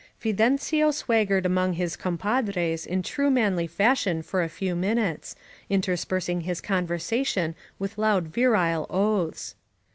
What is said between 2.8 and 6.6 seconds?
in true manly fashion for a few minutes, interspersing his